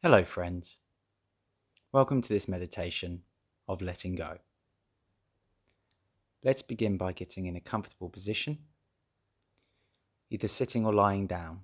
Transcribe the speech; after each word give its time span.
Hello, 0.00 0.22
friends. 0.22 0.78
Welcome 1.90 2.22
to 2.22 2.28
this 2.28 2.46
meditation 2.46 3.22
of 3.66 3.82
letting 3.82 4.14
go. 4.14 4.38
Let's 6.44 6.62
begin 6.62 6.96
by 6.96 7.10
getting 7.10 7.46
in 7.46 7.56
a 7.56 7.60
comfortable 7.60 8.08
position, 8.08 8.58
either 10.30 10.46
sitting 10.46 10.86
or 10.86 10.94
lying 10.94 11.26
down. 11.26 11.62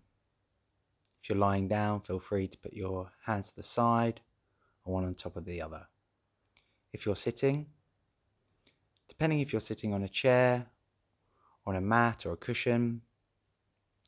If 1.23 1.29
you're 1.29 1.39
lying 1.39 1.69
down, 1.69 2.01
feel 2.01 2.19
free 2.19 2.49
to 2.49 2.59
put 2.59 2.73
your 2.73 3.13
hands 3.25 3.51
to 3.51 3.57
the 3.57 3.63
side 3.63 4.21
or 4.85 4.95
one 4.95 5.05
on 5.05 5.15
top 5.15 5.37
of 5.37 5.45
the 5.45 5.63
other. 5.63 5.87
If 6.93 7.07
you're 7.07 7.15
sitting, 7.15 7.67
depending 9.09 9.39
if 9.39 9.53
you're 9.53 9.61
sitting 9.61 9.95
on 9.95 10.03
a 10.03 10.09
chair, 10.09 10.67
on 11.65 11.77
a 11.77 11.81
mat 11.81 12.27
or 12.27 12.33
a 12.33 12.37
cushion, 12.37 13.03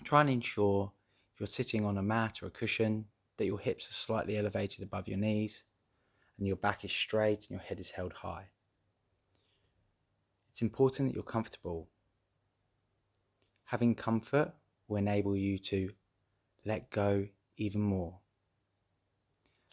try 0.02 0.22
and 0.22 0.30
ensure 0.30 0.90
if 1.32 1.38
you're 1.38 1.46
sitting 1.46 1.84
on 1.84 1.96
a 1.96 2.02
mat 2.02 2.42
or 2.42 2.46
a 2.46 2.50
cushion 2.50 3.04
that 3.36 3.46
your 3.46 3.58
hips 3.58 3.88
are 3.90 3.94
slightly 3.94 4.36
elevated 4.36 4.82
above 4.82 5.08
your 5.08 5.18
knees 5.18 5.64
and 6.38 6.46
your 6.46 6.56
back 6.56 6.84
is 6.84 6.92
straight 6.92 7.40
and 7.40 7.50
your 7.50 7.60
head 7.60 7.80
is 7.80 7.90
held 7.90 8.12
high. 8.14 8.46
It's 10.50 10.62
important 10.62 11.08
that 11.08 11.14
you're 11.14 11.22
comfortable. 11.22 11.88
Having 13.64 13.96
comfort 13.96 14.52
will 14.88 14.96
enable 14.96 15.36
you 15.36 15.58
to 15.58 15.90
let 16.64 16.90
go 16.90 17.28
even 17.56 17.80
more. 17.80 18.20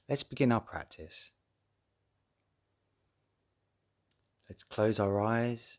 Let's 0.10 0.24
begin 0.24 0.52
our 0.52 0.62
practice. 0.62 1.32
Let's 4.50 4.64
close 4.64 5.00
our 5.00 5.22
eyes. 5.22 5.78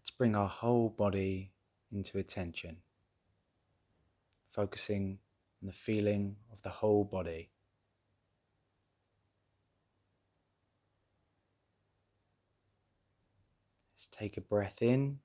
Let's 0.00 0.10
bring 0.10 0.34
our 0.34 0.48
whole 0.48 0.88
body 0.88 1.52
into 1.92 2.18
attention 2.18 2.78
focusing 4.54 5.18
on 5.60 5.66
the 5.66 5.72
feeling 5.72 6.36
of 6.52 6.62
the 6.62 6.68
whole 6.68 7.02
body. 7.02 7.50
Let's 13.96 14.08
take 14.16 14.36
a 14.36 14.40
breath 14.40 14.80
in 14.80 15.18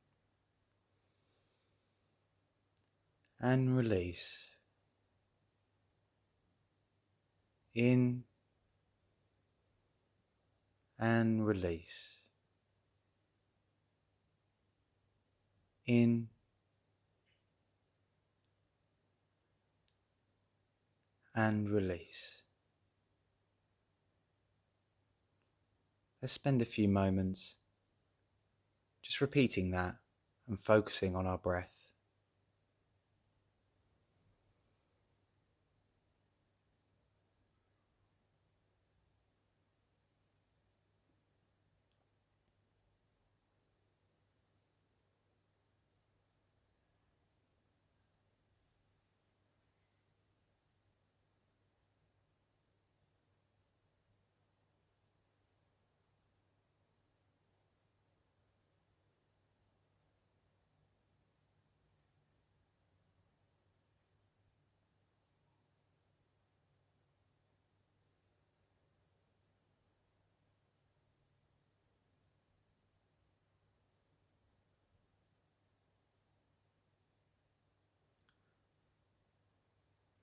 and 3.39 3.77
release. 3.77 4.47
In 7.75 8.23
and 10.97 11.45
release. 11.45 12.23
In 15.85 16.29
and 21.39 21.69
release. 21.69 22.41
Let's 26.21 26.33
spend 26.33 26.61
a 26.61 26.65
few 26.65 26.89
moments 26.89 27.55
just 29.01 29.21
repeating 29.21 29.71
that 29.71 29.95
and 30.49 30.59
focusing 30.59 31.15
on 31.15 31.25
our 31.25 31.37
breath. 31.37 31.78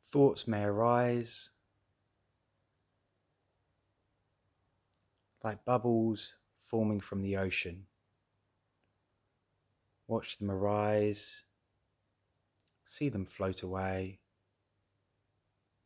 Thoughts 0.08 0.46
may 0.46 0.62
arise 0.62 1.50
like 5.42 5.64
bubbles 5.64 6.34
forming 6.64 7.00
from 7.00 7.22
the 7.22 7.36
ocean. 7.36 7.86
Watch 10.08 10.38
them 10.38 10.50
arise, 10.50 11.42
see 12.84 13.08
them 13.08 13.26
float 13.26 13.62
away. 13.62 14.20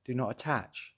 Do 0.04 0.14
not 0.14 0.31
attach. 0.31 0.94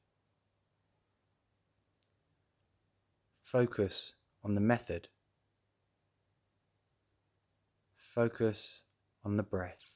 Focus 3.43 4.15
on 4.43 4.55
the 4.55 4.61
method. 4.61 5.09
Focus 7.97 8.81
on 9.25 9.37
the 9.37 9.43
breath. 9.43 9.92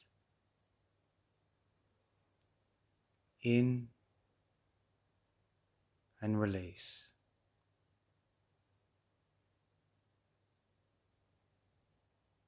In 3.46 3.86
and 6.20 6.40
release. 6.40 7.10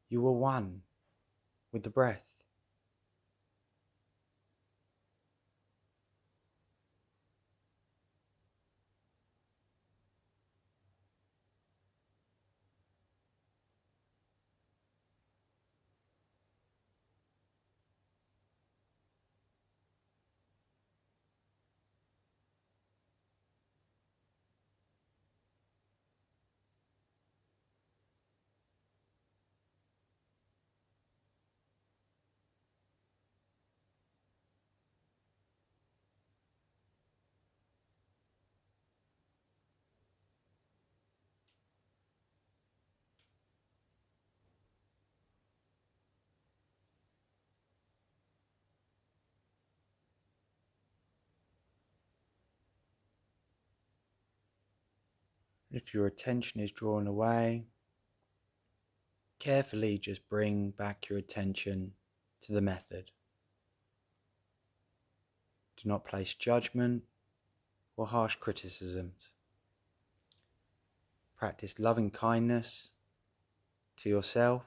You 0.08 0.26
are 0.26 0.32
one 0.32 0.82
with 1.70 1.84
the 1.84 1.90
breath. 1.90 2.27
If 55.78 55.94
your 55.94 56.08
attention 56.08 56.60
is 56.60 56.72
drawn 56.72 57.06
away, 57.06 57.66
carefully 59.38 59.96
just 59.96 60.28
bring 60.28 60.70
back 60.70 61.08
your 61.08 61.20
attention 61.20 61.92
to 62.42 62.52
the 62.52 62.60
method. 62.60 63.12
Do 65.76 65.88
not 65.88 66.04
place 66.04 66.34
judgment 66.34 67.04
or 67.96 68.08
harsh 68.08 68.34
criticisms. 68.34 69.28
Practice 71.36 71.78
loving 71.78 72.10
kindness 72.10 72.88
to 73.98 74.08
yourself 74.08 74.64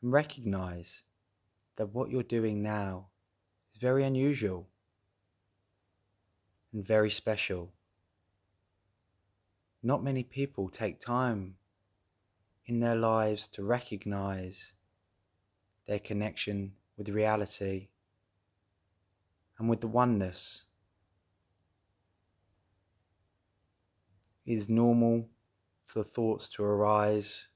and 0.00 0.12
recognize 0.12 1.02
that 1.74 1.92
what 1.92 2.08
you're 2.08 2.22
doing 2.22 2.62
now 2.62 3.08
is 3.74 3.80
very 3.80 4.04
unusual 4.04 4.68
and 6.72 6.86
very 6.86 7.10
special. 7.10 7.72
Not 9.86 10.02
many 10.02 10.22
people 10.22 10.70
take 10.70 10.98
time 10.98 11.56
in 12.64 12.80
their 12.80 12.94
lives 12.96 13.48
to 13.48 13.62
recognize 13.62 14.72
their 15.86 15.98
connection 15.98 16.72
with 16.96 17.10
reality 17.10 17.88
and 19.58 19.68
with 19.68 19.82
the 19.82 19.86
oneness. 19.86 20.64
It 24.46 24.54
is 24.54 24.70
normal 24.70 25.28
for 25.84 26.02
thoughts 26.02 26.48
to 26.50 26.64
arise. 26.64 27.48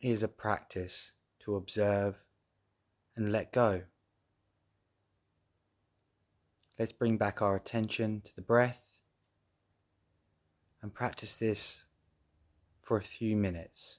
It 0.00 0.10
is 0.10 0.24
a 0.24 0.28
practice 0.28 1.12
to 1.44 1.54
observe 1.54 2.16
and 3.14 3.30
let 3.30 3.52
go. 3.52 3.82
let's 6.78 6.90
bring 6.90 7.16
back 7.16 7.40
our 7.40 7.54
attention 7.54 8.20
to 8.24 8.34
the 8.34 8.42
breath 8.42 8.91
and 10.82 10.92
practice 10.92 11.36
this 11.36 11.84
for 12.82 12.96
a 12.96 13.02
few 13.02 13.36
minutes. 13.36 13.98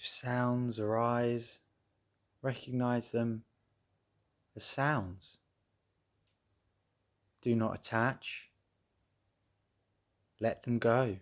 If 0.00 0.06
sounds 0.06 0.78
arise, 0.78 1.60
recognize 2.40 3.10
them 3.10 3.44
as 4.56 4.64
sounds. 4.64 5.36
Do 7.42 7.54
not 7.54 7.74
attach. 7.74 8.48
Let 10.40 10.62
them 10.62 10.78
go. 10.78 11.16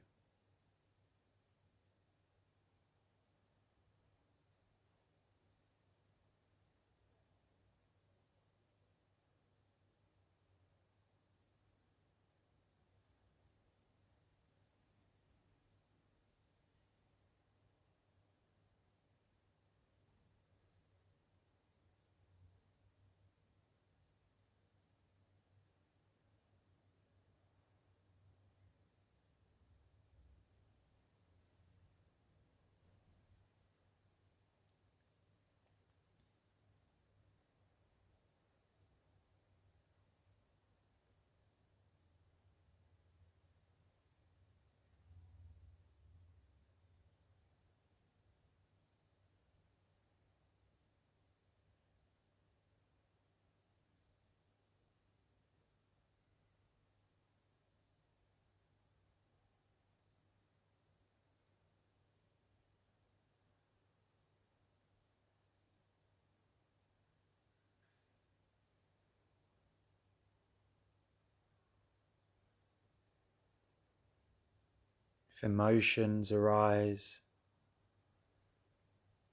If 75.39 75.45
emotions 75.45 76.33
arise, 76.33 77.21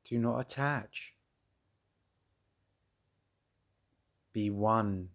do 0.08 0.20
not 0.20 0.38
attach. 0.38 1.16
Be 4.32 4.52
one 4.52 5.10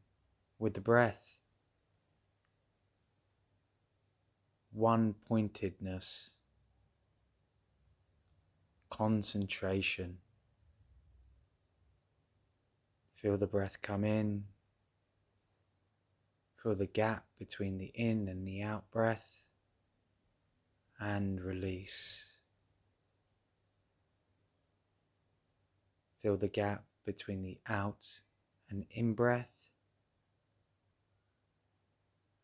with 0.58 0.74
the 0.74 0.80
breath. 0.80 1.36
One 4.72 5.14
pointedness, 5.28 6.30
concentration. 8.90 10.18
Feel 13.14 13.38
the 13.38 13.46
breath 13.46 13.78
come 13.80 14.02
in. 14.02 14.46
Feel 16.60 16.74
the 16.74 16.88
gap 16.88 17.26
between 17.38 17.78
the 17.78 17.92
in 17.94 18.26
and 18.26 18.44
the 18.44 18.60
out 18.64 18.90
breath 18.90 19.39
and 21.00 21.40
release. 21.40 22.24
Feel 26.22 26.36
the 26.36 26.48
gap 26.48 26.84
between 27.06 27.42
the 27.42 27.58
out 27.66 28.20
and 28.68 28.84
in 28.90 29.14
breath 29.14 29.48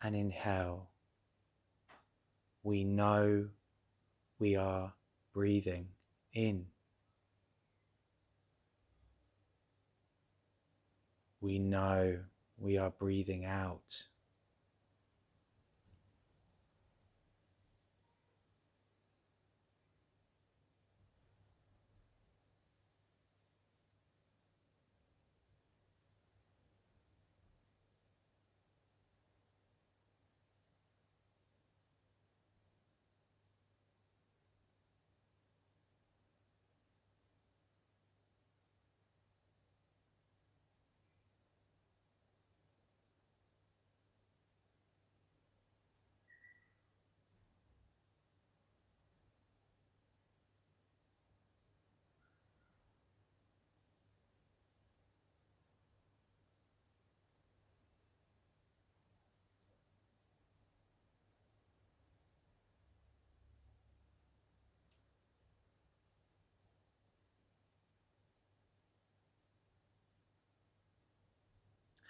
and 0.02 0.16
inhale. 0.16 0.88
We 2.62 2.84
know 2.84 3.48
we 4.38 4.56
are 4.56 4.94
breathing 5.34 5.88
in. 6.32 6.66
We 11.40 11.58
know 11.58 12.20
we 12.58 12.78
are 12.78 12.90
breathing 12.90 13.44
out. 13.44 14.04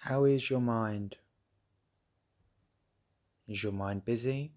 How 0.06 0.22
is 0.22 0.48
your 0.48 0.60
mind? 0.60 1.16
Is 3.48 3.64
your 3.64 3.72
mind 3.72 4.04
busy? 4.04 4.52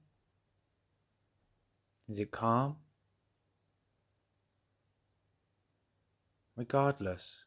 Is 2.08 2.20
it 2.20 2.30
calm? 2.30 2.76
Regardless, 6.56 7.46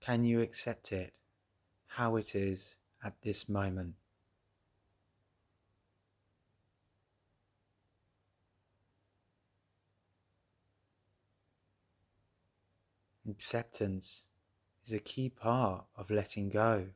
Can 0.00 0.26
you 0.26 0.42
accept 0.42 0.92
it 0.92 1.14
how 1.86 2.16
it 2.16 2.34
is 2.34 2.76
at 3.02 3.14
this 3.22 3.48
moment? 3.48 3.94
Acceptance 13.26 14.27
is 14.88 14.94
a 14.94 14.98
key 14.98 15.28
part 15.28 15.84
of 15.98 16.10
letting 16.10 16.48
go. 16.48 16.86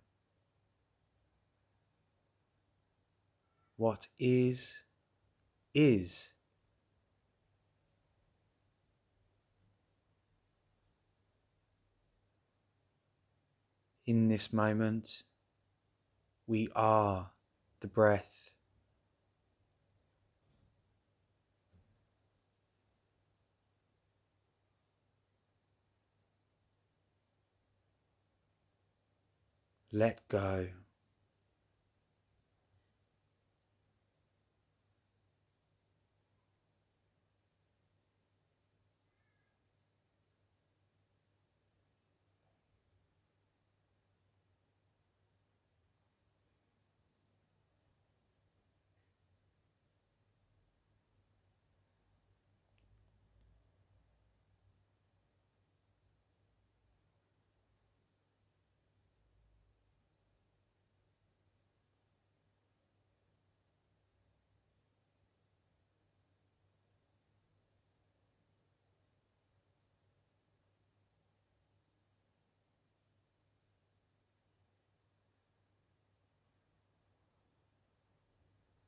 What 3.76 4.08
is, 4.18 4.84
is. 5.74 6.30
In 14.06 14.28
this 14.28 14.52
moment, 14.52 15.22
we 16.46 16.70
are 16.74 17.30
the 17.80 17.88
breath. 17.88 18.31
Let 29.94 30.26
go. 30.28 30.68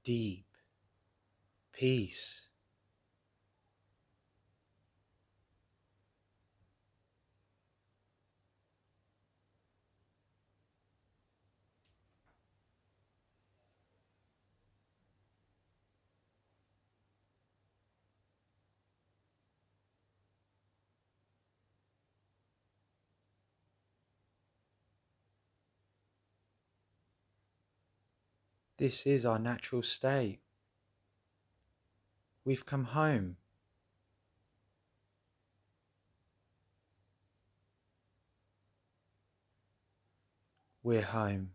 Deep 0.05 0.47
peace. 1.73 2.44
This 28.77 29.07
is 29.07 29.25
our 29.25 29.39
natural 29.39 29.83
state. 29.83 30.41
We've 32.45 32.67
come 32.67 32.85
home. 32.85 33.37
We're 40.83 41.03
home. 41.03 41.54